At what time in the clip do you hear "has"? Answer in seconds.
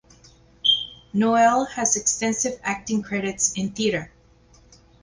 1.65-1.95